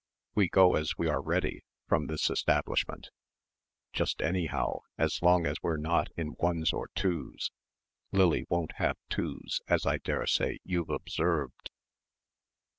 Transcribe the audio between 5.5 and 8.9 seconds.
we're not in ones or twos Lily won't